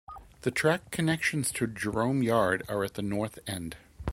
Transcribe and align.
The 0.41 0.49
track 0.49 0.89
connections 0.89 1.51
to 1.51 1.67
Jerome 1.67 2.23
Yard 2.23 2.63
are 2.67 2.83
at 2.83 2.95
the 2.95 3.03
north 3.03 3.37
end. 3.45 3.77